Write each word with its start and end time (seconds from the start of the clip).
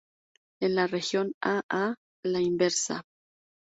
En 0.61 0.73
la 0.73 0.87
región 0.87 1.33
A 1.41 1.61
a 1.69 1.93
la 2.23 2.39
inversa. 2.41 3.03